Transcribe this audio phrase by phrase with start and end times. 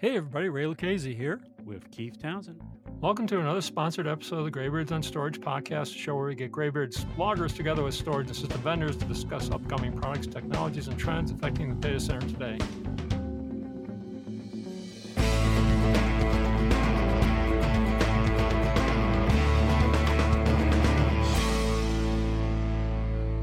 [0.00, 1.40] Hey everybody, Ray Lucchesi here.
[1.64, 2.62] with Keith Townsend.
[3.00, 6.52] Welcome to another sponsored episode of the Greybeards on Storage podcast, show where we get
[6.52, 11.32] Graybeards bloggers together with storage and system vendors to discuss upcoming products, technologies, and trends
[11.32, 12.58] affecting the data center today.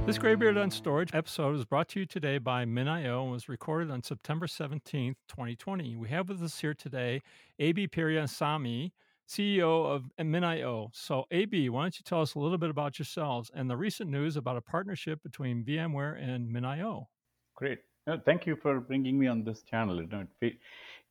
[0.05, 3.89] This Graybeard on Storage episode is brought to you today by MinIO and was recorded
[3.89, 5.95] on September 17th, 2020.
[5.95, 7.23] We have with us here today
[7.57, 7.89] AB
[8.27, 8.93] Sami,
[9.27, 10.89] CEO of MinIO.
[10.93, 14.11] So, AB, why don't you tell us a little bit about yourselves and the recent
[14.11, 17.07] news about a partnership between VMware and MinIO?
[17.55, 17.79] Great.
[18.25, 19.99] Thank you for bringing me on this channel.
[19.99, 20.59] You know, it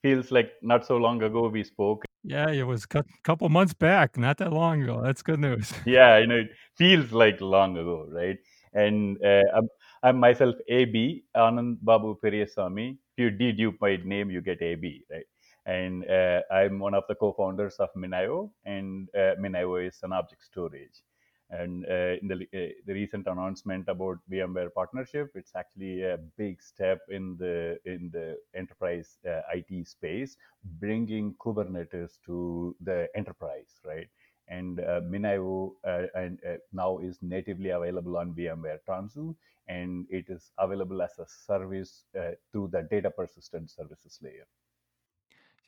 [0.03, 2.05] feels like not so long ago we spoke.
[2.23, 5.03] Yeah, it was a couple months back, not that long ago.
[5.03, 5.73] That's good news.
[5.85, 8.39] Yeah, you know, it feels like long ago, right?
[8.75, 9.69] And uh, I'm,
[10.03, 12.99] I'm myself AB Anand Babu Periasamy.
[13.17, 15.25] If you dedupe my name, you get AB, right?
[15.67, 20.45] And uh, I'm one of the co-founders of MinIO, and uh, MinIO is an object
[20.45, 21.03] storage.
[21.51, 26.61] And uh, in the, uh, the recent announcement about VMware partnership, it's actually a big
[26.61, 30.37] step in the in the enterprise uh, IT space,
[30.81, 34.09] bringing Kubernetes to the enterprise, right?
[34.49, 39.35] And uh, MinIO uh, and uh, now is natively available on VMware Tanzu,
[39.69, 44.47] and it is available as a service uh, through the data persistent services layer.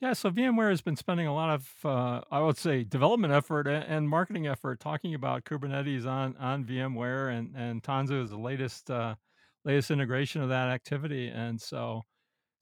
[0.01, 3.67] Yeah, so VMware has been spending a lot of, uh, I would say, development effort
[3.67, 8.91] and marketing effort talking about Kubernetes on on VMware, and and Tanzu is the latest
[8.91, 9.15] uh,
[9.65, 12.03] latest integration of that activity, and so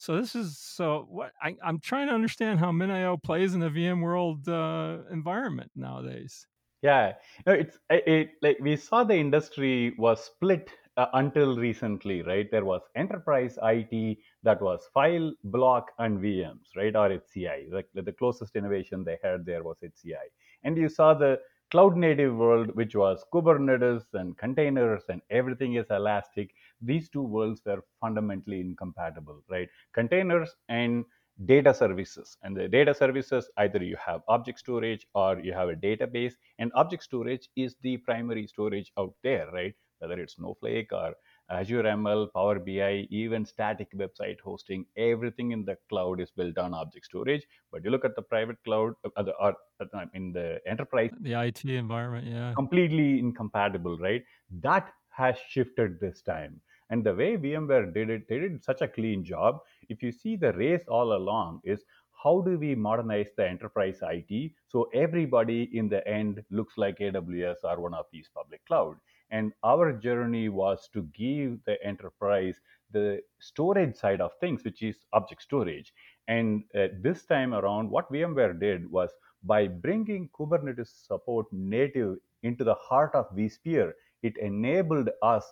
[0.04, 3.70] so this is so what I, I'm trying to understand how MinIO plays in the
[3.70, 6.46] VMworld uh, environment nowadays.
[6.82, 7.14] Yeah,
[7.46, 12.50] no, it's it, like we saw the industry was split uh, until recently, right?
[12.50, 16.94] There was enterprise IT that was file, block, and VMs, right?
[16.94, 17.72] Or HCI.
[17.72, 20.26] Like the closest innovation they had there was HCI,
[20.64, 25.86] and you saw the cloud native world, which was Kubernetes and containers and everything is
[25.90, 29.68] elastic, these two worlds were fundamentally incompatible, right?
[29.94, 31.04] Containers and
[31.46, 32.36] data services.
[32.42, 36.70] And the data services, either you have object storage or you have a database, and
[36.74, 39.74] object storage is the primary storage out there, right?
[39.98, 41.14] Whether it's Snowflake or
[41.50, 46.74] Azure ML, Power BI, even static website hosting, everything in the cloud is built on
[46.74, 47.46] object storage.
[47.72, 51.64] But you look at the private cloud uh, or uh, in the enterprise, the IT
[51.64, 54.22] environment, yeah, completely incompatible, right?
[54.62, 56.60] That has shifted this time.
[56.90, 59.60] And the way VMware did it, they did such a clean job.
[59.88, 61.84] If you see the race all along, is
[62.22, 67.56] how do we modernize the enterprise IT so everybody in the end looks like AWS
[67.64, 68.96] or one of these public cloud?
[69.30, 72.60] And our journey was to give the enterprise
[72.92, 75.92] the storage side of things, which is object storage.
[76.28, 79.10] And uh, this time around, what VMware did was
[79.42, 83.92] by bringing Kubernetes support native into the heart of vSphere,
[84.24, 85.44] it enabled us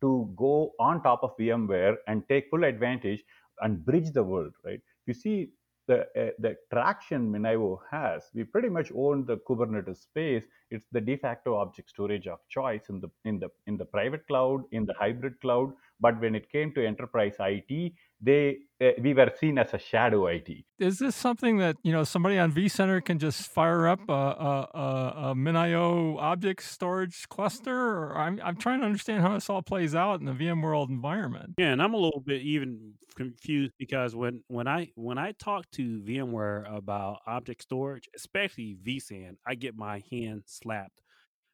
[0.00, 3.22] to go on top of VMware and take full advantage
[3.60, 4.80] and bridge the world, right?
[5.06, 5.50] You see,
[5.88, 10.44] the, uh, the traction MinIO has, we pretty much own the Kubernetes space.
[10.70, 14.24] It's the de facto object storage of choice in the in the in the private
[14.28, 15.72] cloud, in the hybrid cloud.
[16.00, 20.26] But when it came to enterprise IT, they uh, we were seen as a shadow
[20.26, 20.48] IT.
[20.78, 24.68] Is this something that you know somebody on vCenter can just fire up a, a,
[24.74, 27.74] a, a MinIO object storage cluster?
[27.74, 31.54] Or I'm I'm trying to understand how this all plays out in the VMworld environment.
[31.58, 35.70] Yeah, and I'm a little bit even confused because when when I when I talk
[35.72, 41.00] to VMware about object storage, especially vSAN, I get my hand slapped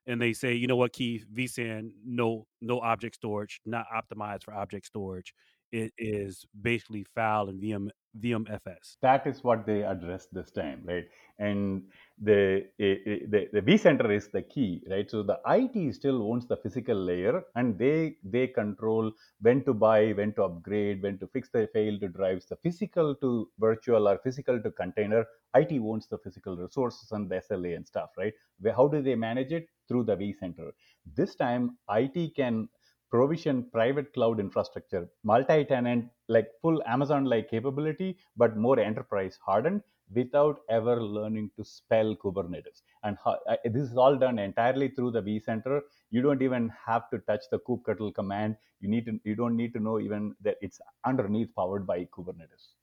[0.07, 4.55] and they say, you know what, Keith, vSAN, no, no object storage, not optimized for
[4.55, 5.35] object storage.
[5.73, 7.89] It is basically foul and VM
[8.21, 8.97] VMFS.
[9.03, 11.05] That is what they addressed this time, right?
[11.39, 11.83] And
[12.23, 15.11] the eh, eh, the, the vCenter is the key, right?
[15.11, 20.13] So the IT still owns the physical layer, and they they control when to buy,
[20.13, 24.61] when to upgrade, when to fix the failed drives, the physical to virtual or physical
[24.63, 25.27] to container.
[25.55, 28.33] IT owns the physical resources and the SLA and stuff, right?
[28.75, 29.69] How do they manage it?
[29.89, 30.73] Through the vCenter.
[31.15, 32.69] This time, IT can
[33.11, 39.83] provision private cloud infrastructure, multi-tenant, like full Amazon-like capability, but more enterprise hardened
[40.15, 42.83] without ever learning to spell Kubernetes.
[43.03, 45.81] And how, uh, this is all done entirely through the vCenter.
[46.11, 48.57] You don't even have to touch the kubectl command.
[48.81, 49.19] You need to.
[49.25, 52.75] You don't need to know even that it's underneath powered by Kubernetes.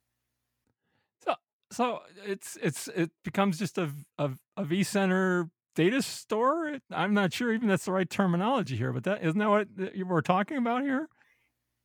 [1.23, 1.35] So,
[1.71, 6.79] so it's it's it becomes just a a, a vCenter data store.
[6.91, 9.67] I'm not sure even that's the right terminology here, but that isn't that what
[10.07, 11.09] we're talking about here.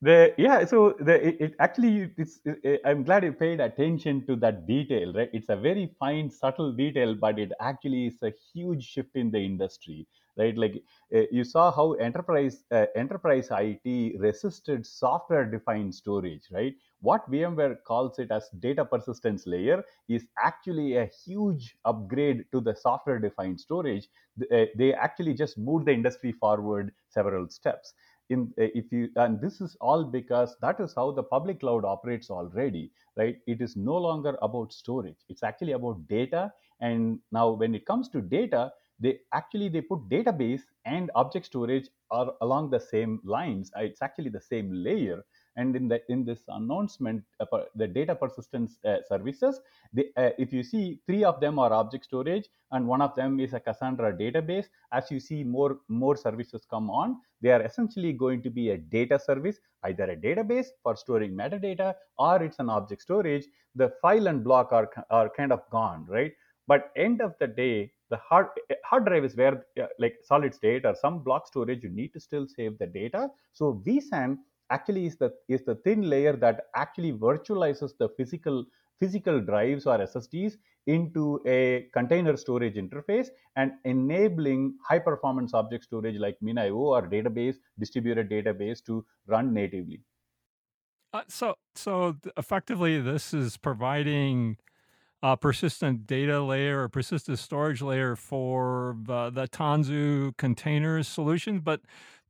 [0.01, 4.37] the yeah so the it, it actually it's it, i'm glad you paid attention to
[4.37, 8.85] that detail right it's a very fine subtle detail but it actually is a huge
[8.85, 10.07] shift in the industry
[10.39, 10.57] right?
[10.57, 10.83] Like
[11.15, 16.75] uh, you saw how enterprise uh, enterprise it resisted software defined storage right?
[17.01, 22.75] What vmware calls it as data persistence layer is actually a huge upgrade to the
[22.75, 24.09] software defined storage
[24.53, 27.95] uh, they actually just moved the industry forward several steps.
[28.31, 32.31] In if you and this is all because that is how the public cloud operates
[32.31, 33.37] already right?
[33.47, 35.17] It is no longer about storage.
[35.29, 36.53] It's actually about data.
[36.81, 38.71] And now when it comes to data
[39.01, 43.71] they actually they put database and object storage are along the same lines.
[43.77, 45.25] Uh, it's actually the same layer.
[45.57, 49.61] And in the in this announcement uh, the data persistence uh, services
[49.93, 53.41] they, uh, if you see three of them are object storage and one of them
[53.41, 54.67] is a cassandra database.
[54.93, 57.17] As you see more more services come on.
[57.41, 61.95] They are essentially going to be a data service either a database for storing metadata
[62.19, 63.47] or it's an object storage.
[63.77, 66.33] The file and block are, are kind of gone right?
[66.67, 68.47] But end of the day the hard
[68.85, 72.21] hard drive is where uh, like solid state or some block storage you need to
[72.21, 74.37] still save the data so vsan
[74.71, 78.65] actually is the is the thin layer that actually virtualizes the physical
[79.01, 80.55] physical drives or ssds
[80.89, 87.57] into a container storage interface and enabling high performance object storage like MinIO or database,
[87.79, 90.01] distributed database to run natively.
[91.13, 94.57] Uh, so, so effectively, this is providing
[95.23, 101.61] a persistent data layer or persistent storage layer for the, the Tanzu containers solution.
[101.61, 101.81] But,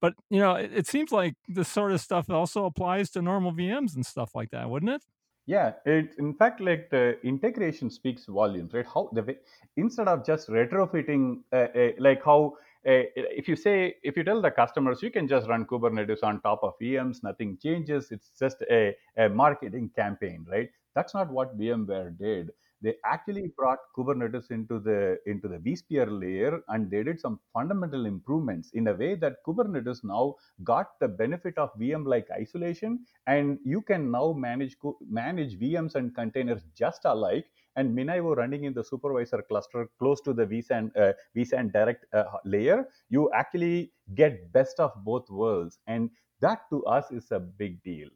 [0.00, 3.52] but you know, it, it seems like this sort of stuff also applies to normal
[3.52, 5.02] VMs and stuff like that, wouldn't it?
[5.48, 8.84] Yeah, it in fact like the integration speaks volumes, right?
[8.84, 9.34] How the
[9.78, 14.42] instead of just retrofitting, uh, uh, like how uh, if you say if you tell
[14.42, 18.10] the customers you can just run Kubernetes on top of VMs, nothing changes.
[18.10, 20.68] It's just a, a marketing campaign, right?
[20.94, 22.50] That's not what VMware did
[22.82, 28.06] they actually brought kubernetes into the into the vsphere layer and they did some fundamental
[28.06, 30.34] improvements in a way that kubernetes now
[30.64, 34.76] got the benefit of vm like isolation and you can now manage
[35.20, 37.46] manage vms and containers just alike
[37.76, 42.24] and MinIO running in the supervisor cluster close to the vSAN, uh, vSAN direct uh,
[42.44, 45.78] layer, you actually get best of both worlds.
[45.86, 46.10] And
[46.40, 48.08] that to us is a big deal.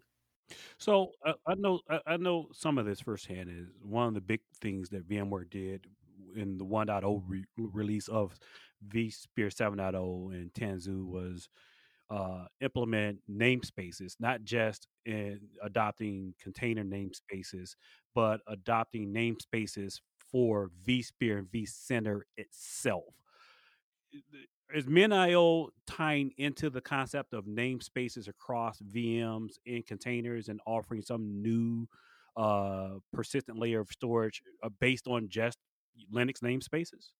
[0.78, 4.20] So uh, I know I, I know some of this firsthand is one of the
[4.20, 5.86] big things that VMware did
[6.36, 8.38] in the 1.0 re- release of
[8.88, 11.48] vSphere 7.0 and Tanzu was
[12.10, 17.74] uh, implement namespaces, not just in adopting container namespaces,
[18.14, 20.00] but adopting namespaces
[20.30, 23.04] for vSphere and vCenter itself
[24.72, 31.42] is MinIO tying into the concept of namespaces across VMs in containers and offering some
[31.42, 31.86] new
[32.36, 35.58] uh, persistent layer of storage uh, based on just
[36.12, 37.10] Linux namespaces?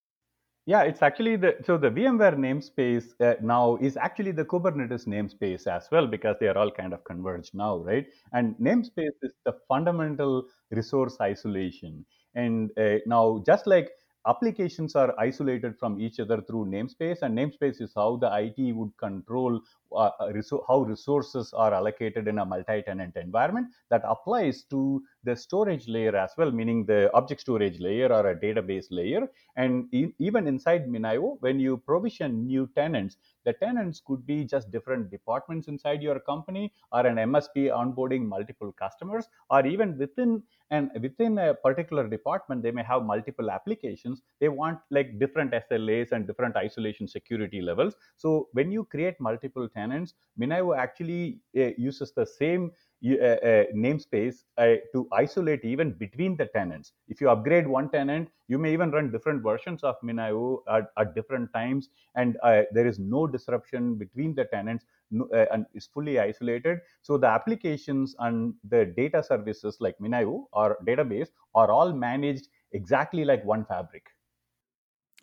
[0.65, 5.67] Yeah, it's actually the so the VMware namespace uh, now is actually the Kubernetes namespace
[5.67, 8.07] as well because they are all kind of converged now, right?
[8.33, 12.07] And namespace is the fundamental resource isolation.
[12.37, 13.91] And uh, now, just like
[14.27, 18.93] applications are isolated from each other through namespace and namespace is how the it would
[18.97, 19.61] control
[19.93, 25.89] uh, uh how resources are allocated in a multi-tenant environment that applies to the storage
[25.89, 29.29] layer as well meaning the object storage layer or a database layer.
[29.57, 34.71] And in, even inside MinIO when you provision new tenants the tenants could be just
[34.71, 40.43] different departments inside your company or an msp onboarding multiple customers or even within
[40.73, 44.23] and within a particular department they may have multiple applications.
[44.41, 47.95] They want like different slas and different isolation security levels.
[48.17, 52.71] So when you create multiple tenants MinIO actually uh, uses the same
[53.03, 56.93] namespace uh, to isolate even between the tenants.
[57.09, 61.15] If you upgrade one tenant, you may even run different versions of MinIO at, at
[61.15, 64.85] different times, and uh, there is no disruption between the tenants
[65.21, 66.79] uh, and is fully isolated.
[67.03, 73.25] So the applications and the data services like MinIO or database are all managed exactly
[73.25, 74.07] like one fabric.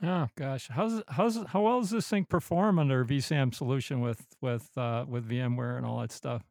[0.01, 4.69] Oh gosh, how's how's how well does this thing perform under vSAN solution with with
[4.77, 6.43] uh, with VMware and all that stuff?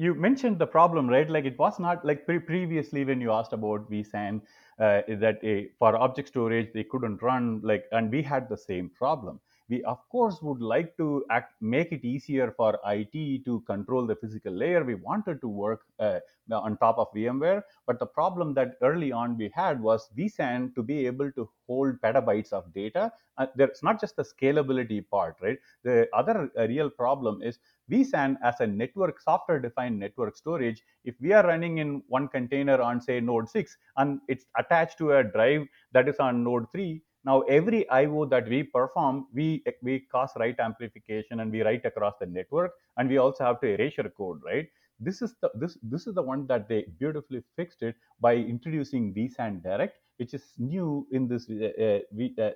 [0.00, 1.28] You mentioned the problem, right?
[1.28, 4.40] Like it was not like pre- previously when you asked about vSAN,
[4.78, 8.88] uh, that a, for object storage they couldn't run like, and we had the same
[8.88, 9.40] problem.
[9.70, 14.16] We of course would like to act, make it easier for IT to control the
[14.16, 14.82] physical layer.
[14.84, 16.18] We wanted to work uh,
[16.50, 20.82] on top of VMware, but the problem that early on we had was vSAN to
[20.82, 23.12] be able to hold petabytes of data.
[23.38, 25.58] Uh, there's not just the scalability part, right?
[25.84, 27.60] The other uh, real problem is
[27.90, 32.80] vSAN as a network, software defined network storage, if we are running in one container
[32.80, 37.00] on, say, node 6, and it's attached to a drive that is on node 3,
[37.24, 42.14] now every IO that we perform, we we cause write amplification and we write across
[42.20, 44.68] the network, and we also have to erasure code, right?
[44.98, 49.14] This is the this this is the one that they beautifully fixed it by introducing
[49.14, 52.00] vSAN Direct, which is new in this uh, uh,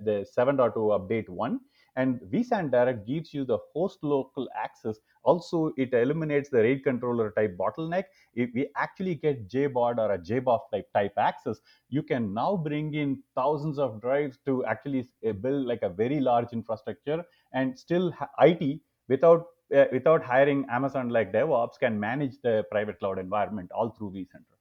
[0.08, 1.60] the 7.0 update one
[1.96, 4.98] and vSAN Direct gives you the host local access.
[5.22, 8.04] Also, it eliminates the RAID controller type bottleneck.
[8.34, 12.94] If we actually get JBOD or a JBOF type type access, you can now bring
[12.94, 18.12] in thousands of drives to actually uh, build like a very large infrastructure and still
[18.40, 23.90] IT without uh, without hiring Amazon like DevOps can manage the private cloud environment all
[23.90, 24.58] through vCenter.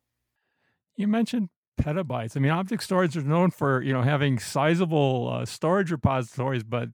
[0.96, 1.50] You mentioned
[1.82, 2.38] petabytes.
[2.38, 6.90] I mean, object storage is known for you know having sizable uh, storage repositories, but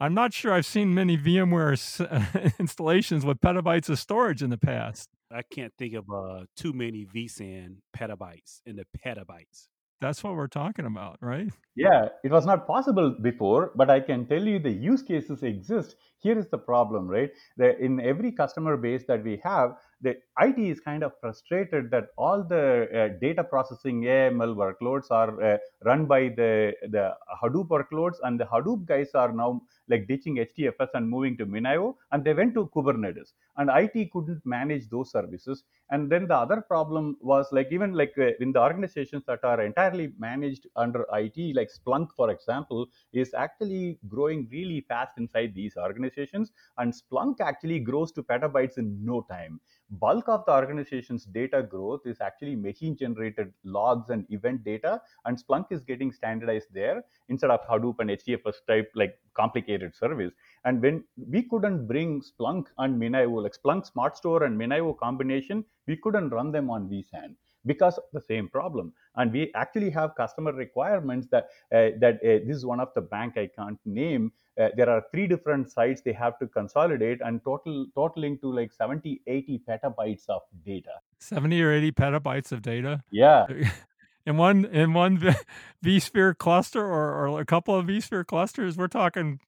[0.00, 5.10] I'm not sure I've seen many VMware installations with petabytes of storage in the past.
[5.30, 9.68] I can't think of uh, too many vSAN petabytes in the petabytes.
[10.00, 11.48] That's what we're talking about, right?
[11.76, 15.96] Yeah, it was not possible before, but I can tell you the use cases exist.
[16.18, 17.30] Here is the problem, right?
[17.58, 22.08] The, in every customer base that we have, the IT is kind of frustrated that
[22.16, 28.16] all the uh, data processing AML workloads are uh, run by the the Hadoop workloads,
[28.22, 32.32] and the Hadoop guys are now like ditching HDFS and moving to MinIO, and they
[32.32, 35.64] went to Kubernetes, and IT couldn't manage those services.
[35.90, 39.60] And then the other problem was like even like uh, in the organizations that are
[39.60, 45.76] entirely managed under IT, like Splunk, for example, is actually growing really fast inside these
[45.76, 49.60] organizations, and Splunk actually grows to petabytes in no time.
[49.90, 55.36] Bulk of the organization's data growth is actually machine generated logs and event data and
[55.36, 60.32] splunk is getting standardized there instead of hadoop and hdfs type like complicated service.
[60.64, 65.64] And when we couldn't bring splunk and minio like splunk smart store and minio combination
[65.86, 67.34] we couldn't run them on vsan
[67.66, 68.92] because of the same problem.
[69.16, 71.44] And we actually have customer requirements that
[71.74, 74.32] uh, that uh, this is one of the bank i can't name.
[74.60, 78.72] Uh, there are three different sites they have to consolidate and total totaling to like
[78.72, 80.96] 70 80 petabytes of data.
[81.18, 83.02] 70 or 80 petabytes of data?
[83.10, 83.46] Yeah.
[84.26, 85.18] In one in one
[85.84, 88.76] vSphere cluster or, or a couple of vSphere clusters?
[88.76, 89.40] We're talking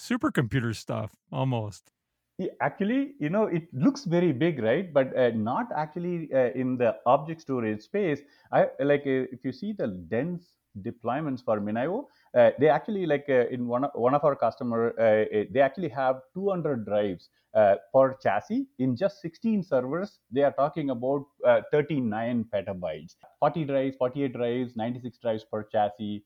[0.00, 1.90] supercomputer stuff almost.
[2.62, 4.92] Actually you know it looks very big right?
[4.92, 8.20] But uh, not actually uh, in the object storage space.
[8.50, 10.52] I like uh, if you see the dense
[10.82, 12.04] deployments for minio
[12.34, 15.88] uh, they actually like uh, in one of, one of our customer uh, they actually
[15.88, 17.28] have 200 drives
[17.92, 18.66] per chassis.
[18.78, 21.26] In just 16 servers they are talking about
[21.72, 23.16] 39 petabytes.
[23.40, 26.24] 40 drives 48 drives 96 drives per chassis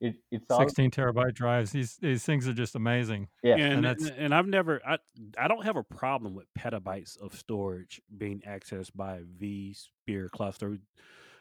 [0.00, 1.72] it, it's all 16 terabyte drives.
[1.72, 3.28] These these things are just amazing.
[3.42, 4.98] Yeah, and and, and I've never I
[5.36, 10.78] I don't have a problem with petabytes of storage being accessed by a vSphere cluster.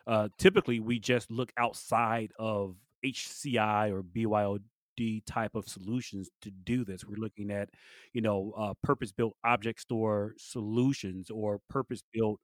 [0.08, 6.84] Uh, typically, we just look outside of HCI or BYOD type of solutions to do
[6.84, 7.06] this.
[7.06, 7.70] We're looking at,
[8.14, 12.40] you know, uh, purpose built object store solutions or purpose built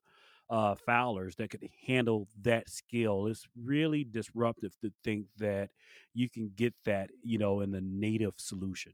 [0.50, 3.26] uh, filers that could handle that skill.
[3.26, 5.70] It's really disruptive to think that
[6.12, 8.92] you can get that, you know, in the native solution.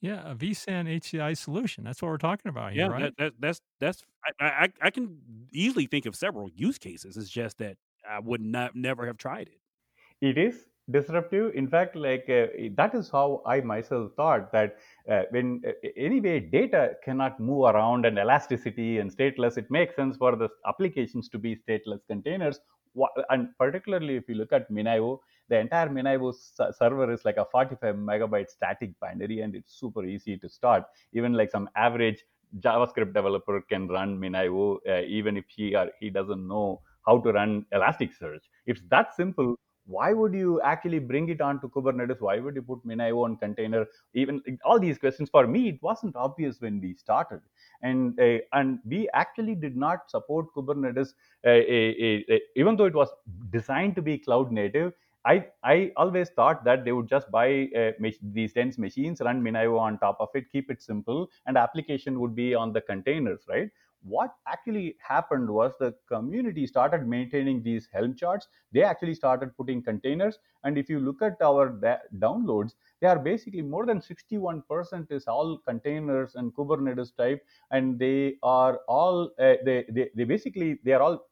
[0.00, 1.82] Yeah, a vSAN HCI solution.
[1.82, 3.02] That's what we're talking about here, yeah, right?
[3.02, 4.04] That, that, that's that's
[4.38, 5.18] I, I I can
[5.50, 7.16] easily think of several use cases.
[7.16, 9.60] It's just that I would not never have tried it.
[10.20, 11.54] It is disruptive.
[11.54, 14.76] In fact like uh, that is how i myself thought that
[15.10, 20.16] uh, when uh, anyway data cannot move around and elasticity and stateless it makes sense
[20.16, 22.60] for the applications to be stateless containers.
[23.30, 26.32] And particularly if you look at minio the entire minio
[26.78, 30.84] server is like a 45 megabyte static binary and it's super easy to start.
[31.12, 32.24] Even like some average
[32.60, 37.32] javascript developer can run minio uh, even if he or he doesn't know how to
[37.32, 38.42] run elasticsearch.
[38.66, 42.20] It's that simple why would you actually bring it onto Kubernetes?
[42.20, 43.86] Why would you put Minio on container?
[44.14, 47.40] Even all these questions for me, it wasn't obvious when we started,
[47.82, 51.14] and uh, and we actually did not support Kubernetes,
[51.46, 53.10] uh, uh, even though it was
[53.50, 54.92] designed to be cloud native.
[55.26, 59.78] I, I always thought that they would just buy uh, these dense machines, run Minio
[59.80, 63.70] on top of it, keep it simple, and application would be on the containers, right?
[64.04, 68.48] What actually happened was the community started maintaining these Helm charts.
[68.72, 70.38] They actually started putting containers.
[70.62, 75.26] And if you look at our da- downloads, they are basically more than 61% is
[75.26, 77.42] all containers and Kubernetes type.
[77.70, 81.26] And they are all, uh, they, they, they basically, they are all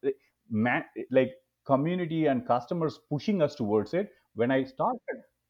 [0.51, 1.33] man, like
[1.67, 4.11] community and customers pushing us towards it.
[4.35, 4.99] When I started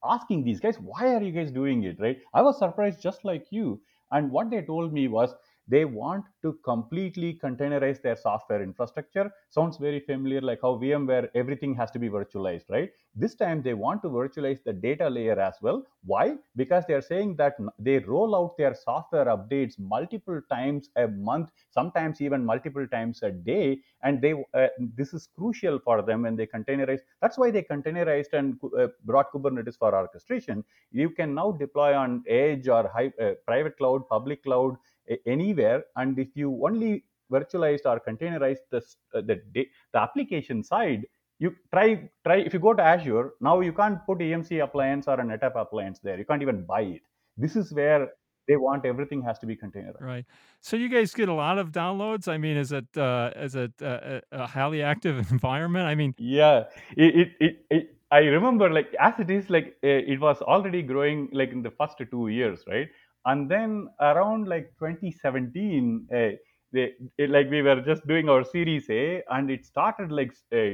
[0.04, 1.98] asking these guys, why are you guys doing it?
[2.00, 2.18] Right.
[2.34, 3.80] I was surprised just like you.
[4.10, 5.34] And what they told me was
[5.72, 9.26] they want to completely containerize their software infrastructure.
[9.50, 12.90] Sounds very familiar, like how VMware, everything has to be virtualized, right?
[13.14, 15.84] This time they want to virtualize the data layer as well.
[16.04, 16.36] Why?
[16.56, 21.50] Because they are saying that they roll out their software updates multiple times a month,
[21.70, 26.36] sometimes even multiple times a day, and they uh, this is crucial for them when
[26.36, 27.00] they containerize.
[27.20, 30.64] That's why they containerized and uh, brought Kubernetes for orchestration.
[30.90, 34.76] You can now deploy on edge or high, uh, private cloud, public cloud,
[35.26, 35.84] anywhere.
[35.96, 38.82] And if you only virtualized or containerized the,
[39.14, 41.04] uh, the, the application side
[41.38, 41.86] you try
[42.24, 45.56] try if you go to azure now you can't put emc appliance or a netapp
[45.56, 46.18] appliance there.
[46.18, 47.02] You can't even buy it.
[47.36, 48.10] This is where
[48.46, 50.00] they want everything has to be containerized.
[50.00, 50.26] Right.
[50.60, 52.28] So you guys get a lot of downloads?
[52.28, 55.86] I mean is it uh is it uh, a highly active environment?
[55.86, 56.64] I mean yeah.
[56.96, 61.28] It, it, it, it i remember like as it is like it was already growing
[61.32, 62.88] like in the first two years right
[63.26, 66.30] and then around like 2017 uh,
[66.72, 70.70] they, it, like we were just doing our series a and it started like uh,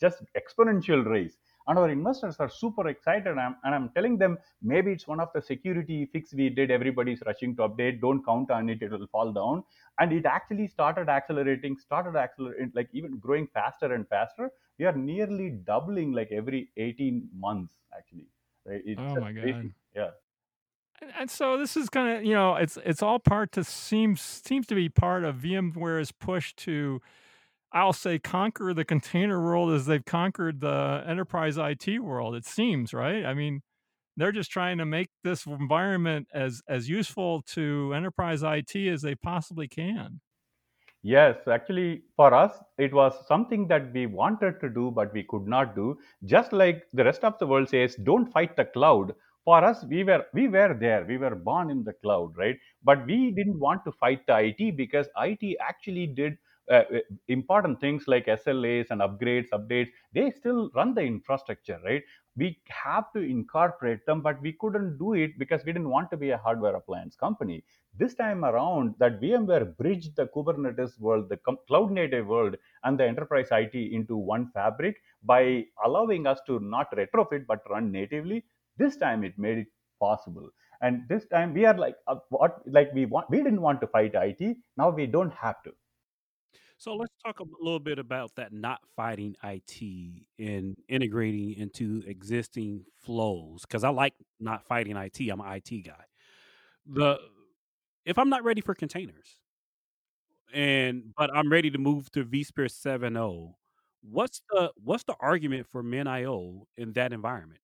[0.00, 1.36] just exponential raise
[1.68, 5.20] and our investors are super excited and I'm, and I'm telling them maybe it's one
[5.20, 6.70] of the security fix we did.
[6.70, 8.00] Everybody's rushing to update.
[8.00, 8.82] Don't count on it.
[8.82, 9.64] It will fall down.
[9.98, 14.50] And it actually started accelerating started accelerating like even growing faster and faster.
[14.78, 18.26] We are nearly doubling like every 18 months actually.
[18.64, 18.82] Right?
[18.84, 19.42] It's oh my god.
[19.42, 19.72] Crazy.
[19.94, 20.10] yeah
[21.18, 24.66] and, so this is kind of you know it's it's all part to seems seems
[24.66, 27.00] to be part of VMware's push to
[27.72, 32.34] I'll say conquer the container world as they've conquered the enterprise IT world.
[32.34, 33.24] It seems right.
[33.24, 33.62] I mean,
[34.16, 39.14] they're just trying to make this environment as as useful to enterprise IT as they
[39.16, 40.20] possibly can.
[41.02, 45.46] Yes, actually, for us, it was something that we wanted to do, but we could
[45.46, 45.98] not do.
[46.24, 49.14] Just like the rest of the world says, don't fight the cloud
[49.46, 53.06] for us we were we were there we were born in the cloud right but
[53.06, 56.36] we didn't want to fight the it because it actually did
[56.70, 62.02] uh, uh, important things like SLAs and upgrades, updates, they still run the infrastructure, right?
[62.36, 66.16] We have to incorporate them, but we couldn't do it because we didn't want to
[66.16, 67.64] be a hardware appliance company.
[67.96, 73.06] This time around, that VMware bridged the Kubernetes world, the cloud native world, and the
[73.06, 78.44] enterprise IT into one fabric by allowing us to not retrofit but run natively
[78.76, 79.68] this time it made it
[80.00, 80.50] possible.
[80.80, 83.86] And this time we are like, uh, what, like we want, we didn't want to
[83.86, 84.56] fight IT.
[84.76, 85.72] Now we don't have to.
[86.78, 92.84] So let's talk a little bit about that not fighting IT and integrating into existing
[92.94, 93.62] flows.
[93.62, 95.18] Because I like not fighting IT.
[95.30, 96.04] I'm an IT guy.
[96.86, 97.18] The
[98.04, 99.38] if I'm not ready for containers,
[100.52, 103.54] and but I'm ready to move to vSphere 7.0,
[104.02, 107.60] what's the what's the argument for MinIO in that environment?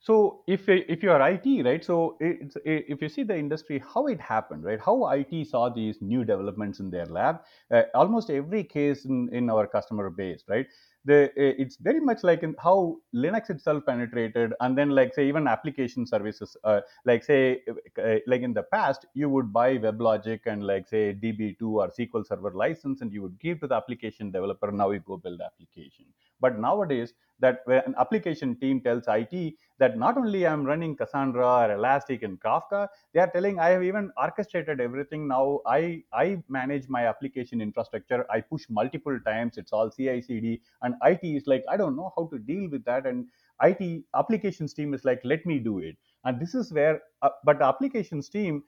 [0.00, 1.84] So if if you are IT, right?
[1.84, 4.80] So it's, if you see the industry, how it happened, right?
[4.80, 7.40] How IT saw these new developments in their lab.
[7.70, 10.66] Uh, almost every case in, in our customer base, right?
[11.04, 15.48] The it's very much like in how Linux itself penetrated, and then like say even
[15.48, 17.62] application services, uh, like say
[18.00, 22.24] uh, like in the past, you would buy WebLogic and like say DB2 or SQL
[22.24, 24.70] Server license, and you would give to the application developer.
[24.70, 26.06] Now you go build application.
[26.40, 31.46] But nowadays, that when an application team tells IT that not only I'm running Cassandra
[31.46, 35.28] or Elastic and Kafka, they are telling I have even orchestrated everything.
[35.28, 38.26] Now I I manage my application infrastructure.
[38.30, 39.56] I push multiple times.
[39.56, 43.06] It's all CI/CD, and IT is like I don't know how to deal with that.
[43.06, 43.28] And
[43.60, 45.96] IT applications team is like let me do it.
[46.24, 48.62] And this is where, uh, but the applications team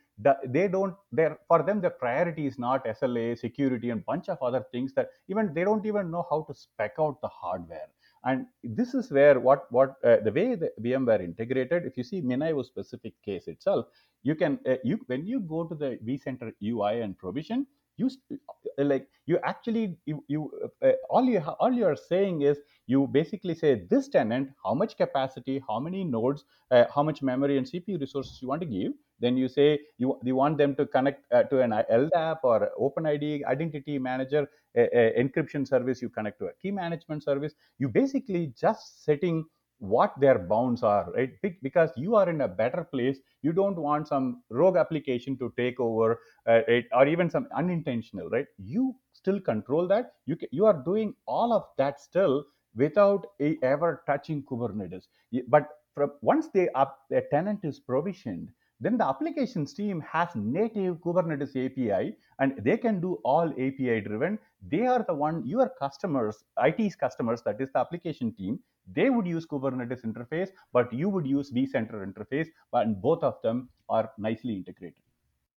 [0.46, 4.64] they don't they're for them the priority is not sla security and bunch of other
[4.70, 7.88] things that even they don't even know how to spec out the hardware
[8.24, 11.84] and this is where what what uh, the way the VMware integrated.
[11.86, 13.86] If you see MinIO specific case itself,
[14.22, 17.66] you can uh, you when you go to the vCenter UI and provision,
[18.00, 20.40] you uh, like you actually you, you
[20.82, 24.96] uh, all you all you are saying is you basically say this tenant how much
[25.02, 28.92] capacity how many nodes uh, how much memory and cpu resources you want to give
[29.24, 33.44] then you say you, you want them to connect uh, to an ldap or openid
[33.54, 37.54] identity manager a, a encryption service you connect to a key management service.
[37.78, 39.44] You basically just setting
[39.80, 41.32] what their bounds are right?
[41.62, 43.18] Because you are in a better place.
[43.42, 48.28] You don't want some rogue application to take over uh, it, or even some unintentional
[48.30, 48.46] right?
[48.58, 50.12] You still control that.
[50.26, 52.44] You ca- you are doing all of that still
[52.76, 55.08] without a, ever touching kubernetes.
[55.48, 58.50] But from once they up the tenant is provisioned
[58.82, 64.38] then the applications team has native kubernetes api and they can do all api driven.
[64.66, 66.44] They are the one your customers
[66.78, 68.60] it's customers that is the application team
[68.98, 73.68] they would use kubernetes interface but you would use vcenter interface and both of them
[73.88, 75.02] are nicely integrated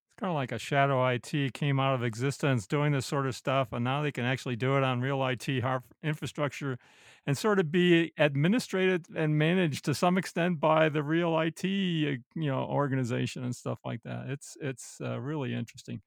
[0.09, 3.35] It's kind of like a shadow IT came out of existence doing this sort of
[3.35, 5.47] stuff, and now they can actually do it on real IT
[6.03, 6.77] infrastructure
[7.25, 12.17] and sort of be administrated and managed to some extent by the real IT, uh,
[12.35, 14.29] you know, organization and stuff like that.
[14.29, 16.01] It's it's uh, really interesting.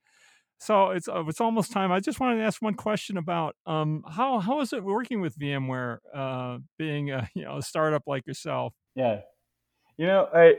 [0.58, 1.92] So it's uh, it's almost time.
[1.92, 5.38] I just wanted to ask one question about um how how is it working with
[5.38, 8.72] VMware, uh, being a you know a startup like yourself?
[8.96, 9.20] yeah
[9.98, 10.54] you know i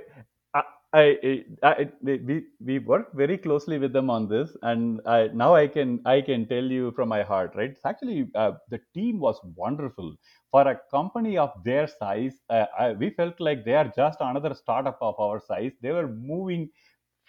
[0.94, 5.56] i, I, I we, we work very closely with them on this and I, now
[5.56, 9.20] i can i can tell you from my heart right it's actually uh, the team
[9.20, 10.16] was wonderful
[10.52, 14.54] for a company of their size uh, I, we felt like they are just another
[14.54, 16.70] startup of our size they were moving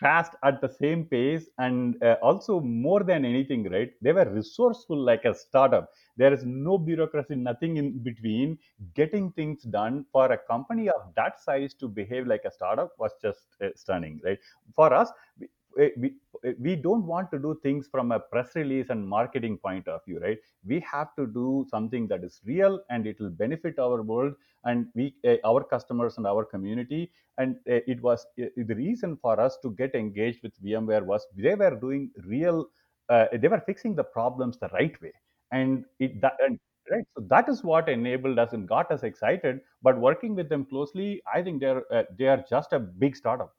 [0.01, 3.91] fast at the same pace and uh, also more than anything right?
[4.01, 5.91] They were resourceful like a startup.
[6.17, 8.59] There is no bureaucracy nothing in between.
[8.95, 13.13] Getting things done for a company of that size to behave like a startup was
[13.21, 14.39] just uh, stunning right?
[14.75, 15.11] For us
[15.79, 16.15] we, eh, we,
[16.45, 20.05] eh, we don't want to do things from a press release and marketing point of
[20.05, 20.39] view right?
[20.67, 24.87] We have to do something that is real and it will benefit our world and
[24.95, 27.13] we uh, our customers and our community.
[27.39, 31.27] And uh, it was uh, the reason for us to get engaged with vmware was
[31.37, 32.67] they were doing real
[33.33, 35.13] they were fixing the problems the right way.
[35.51, 36.59] And it that and
[36.91, 39.61] right so that is what enabled us and got us excited.
[39.83, 41.83] But working with them closely i think they're
[42.19, 43.55] they are just a big startup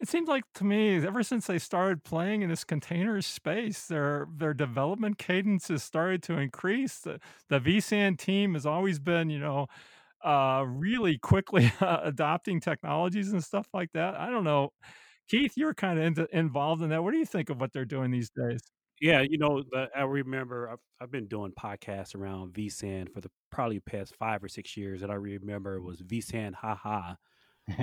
[0.00, 4.26] It seems like to me, ever since they started playing in this container space, their
[4.34, 7.00] their development cadence has started to increase.
[7.00, 9.66] The the vSAN team has always been, you know,
[10.24, 14.14] uh, really quickly adopting technologies and stuff like that.
[14.16, 14.72] I don't know.
[15.28, 17.02] Keith, you're kind of into, involved in that.
[17.04, 18.60] What do you think of what they're doing these days?
[19.00, 23.30] Yeah, you know, the, I remember I've, I've been doing podcasts around vSAN for the
[23.50, 27.14] probably past five or six years, and I remember it was vSAN haha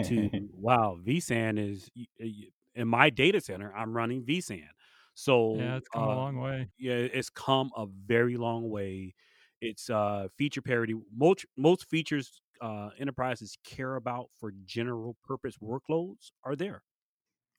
[0.03, 3.73] to wow, vSAN is y- in my data center.
[3.75, 4.69] I'm running vSAN,
[5.15, 6.71] So Yeah, it's come a uh, long way.
[6.77, 9.15] yeah, it's come a very long way.
[9.61, 10.95] It's uh, feature parity.
[11.13, 16.83] Most most features uh, enterprises care about for general purpose workloads are there.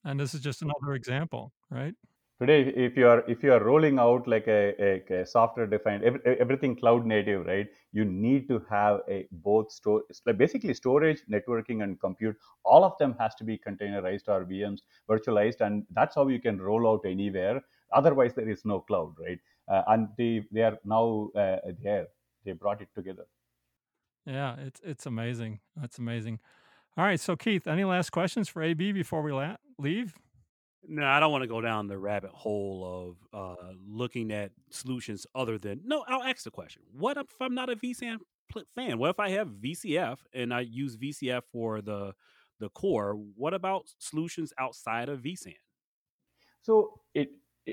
[0.04, 1.94] And this is just another example, right?
[2.40, 6.04] Today if you are if you are rolling out like a, a, a software defined
[6.04, 10.02] every, everything cloud native right you need to have a both store
[10.36, 15.60] basically storage networking and compute all of them has to be containerized or vms virtualized
[15.60, 17.60] and that's how you can roll out anywhere
[17.92, 22.06] otherwise there is no cloud right uh, and they they are now uh, there
[22.44, 23.26] they brought it together
[24.26, 25.60] Yeah, it's it's amazing.
[25.74, 26.38] That's amazing.
[26.96, 30.14] All right, so Keith, any last questions for AB before we la- leave?
[30.86, 35.26] No, I don't want to go down the rabbit hole of uh, looking at solutions
[35.34, 35.80] other than.
[35.84, 38.18] No, I'll ask the question: What if I'm not a vSAN
[38.74, 38.98] fan?
[38.98, 42.14] What if I have VCF and I use VCF for the
[42.60, 43.14] the core?
[43.36, 45.54] What about solutions outside of vSAN?
[46.62, 47.30] So it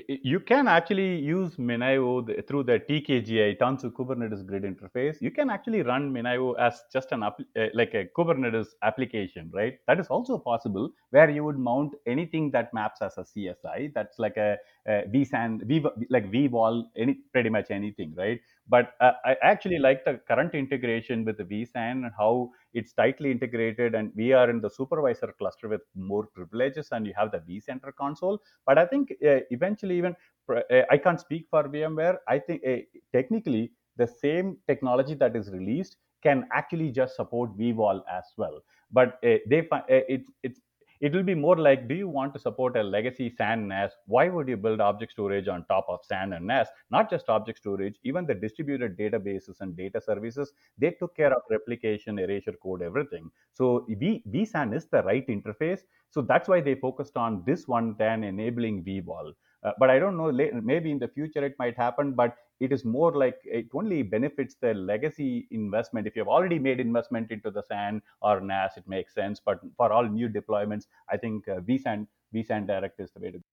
[0.08, 5.20] you can actually use Minio through the TKGI Tanzu Kubernetes Grid interface.
[5.20, 7.30] You can actually run Minio as just an uh,
[7.74, 9.78] like a Kubernetes application, right?
[9.86, 13.94] That is also possible where you would mount anything that maps as a CSI.
[13.94, 18.40] That's like a, a vSAN, v, like vVol, any pretty much anything, right?
[18.68, 23.30] But uh, I actually like the current integration with the vSAN and how it's tightly
[23.30, 27.38] integrated, and we are in the supervisor cluster with more privileges, and you have the
[27.38, 30.16] vCenter console but I think uh, eventually, even
[30.52, 32.18] uh, I can't speak for VMware.
[32.28, 32.76] I think uh,
[33.12, 38.60] technically the same technology that is released can actually just support vVol as well.
[38.90, 40.60] But uh, they fi- uh, it's it's
[41.00, 43.92] it will be more like do you want to support a legacy SAN NAS?
[44.06, 46.68] Why would you build object storage on top of SAN and NAS?
[46.90, 51.42] Not just object storage, even the distributed databases and data services, they took care of
[51.50, 53.30] replication, erasure code, everything.
[53.52, 55.80] So vSAN is the right interface
[56.10, 59.32] so that's why they focused on this one than enabling vVol
[59.64, 60.32] uh, but i don't know
[60.62, 64.54] maybe in the future it might happen but it is more like it only benefits
[64.60, 68.86] the legacy investment if you have already made investment into the san or nas it
[68.88, 73.20] makes sense but for all new deployments i think uh, vsan vsan direct is the
[73.20, 73.44] way to go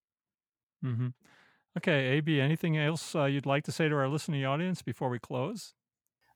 [0.83, 1.07] Mm-hmm.
[1.77, 5.19] Okay, AB, anything else uh, you'd like to say to our listening audience before we
[5.19, 5.73] close?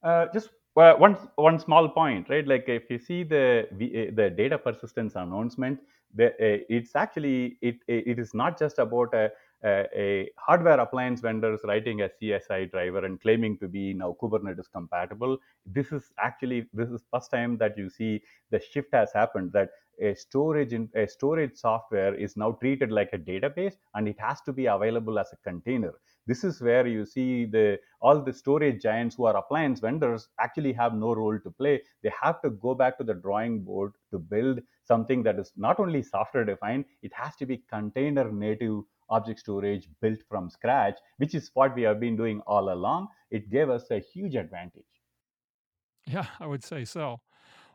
[0.03, 2.47] Uh, just well, one one small point, right?
[2.47, 5.79] Like if you see the eh, the data persistence announcement,
[6.13, 9.31] the, uh, it's actually it it is not just about a,
[9.65, 15.37] a, hardware appliance vendors writing a CSI driver and claiming to be now Kubernetes compatible.
[15.65, 19.69] This is actually this is first time that you see the shift has happened that
[19.99, 24.41] a storage in, a storage software is now treated like a database and it has
[24.41, 25.91] to be available as a container
[26.27, 30.73] this is where you see the all the storage giants who are appliance vendors actually
[30.73, 34.19] have no role to play they have to go back to the drawing board to
[34.19, 39.39] build something that is not only software defined it has to be container native object
[39.39, 43.69] storage built from scratch which is what we have been doing all along it gave
[43.69, 44.83] us a huge advantage
[46.05, 47.19] yeah i would say so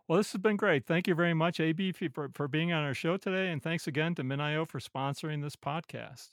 [0.09, 0.85] well, this has been great.
[0.85, 3.51] Thank you very much, AB, for, for being on our show today.
[3.51, 6.29] And thanks again to MinIO for sponsoring this podcast.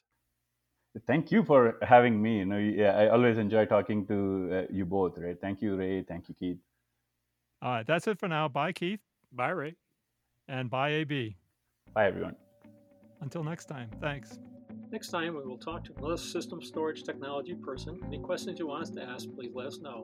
[1.06, 2.40] Thank you for having me.
[2.40, 5.40] You know, yeah, I always enjoy talking to uh, you both, right?
[5.40, 6.02] Thank you, Ray.
[6.02, 6.58] Thank you, Keith.
[7.62, 8.48] All right, that's it for now.
[8.48, 9.02] Bye, Keith.
[9.32, 9.76] Bye, Ray.
[10.48, 11.38] And bye, AB.
[11.94, 12.36] Bye, everyone.
[13.22, 14.40] Until next time, thanks.
[14.92, 18.00] Next time, we will talk to another system storage technology person.
[18.08, 20.04] Any questions you want us to ask, please let us know.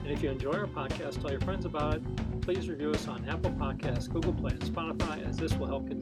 [0.00, 2.40] And if you enjoy our podcast, tell your friends about it.
[2.40, 5.98] Please review us on Apple Podcasts, Google Play, and Spotify, as this will help get